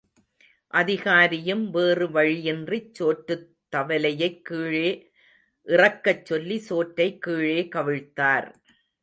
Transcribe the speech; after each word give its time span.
அதிகாரியும் 0.73 1.69
வேறு 1.69 2.07
வழியின்றிச் 2.07 2.93
சோற்றுத் 2.93 3.45
தவலையைக் 3.75 4.41
கீழே 4.41 4.89
இறக்கச்சொல்லி 5.67 6.57
சோற்றை 6.57 7.17
கீழே 7.17 7.67
கவிழ்த்தார். 7.75 8.49